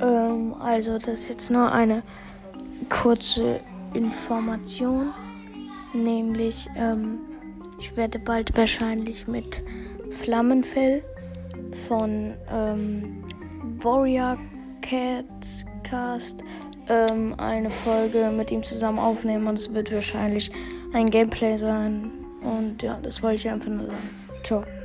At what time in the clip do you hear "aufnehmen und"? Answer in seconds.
18.98-19.58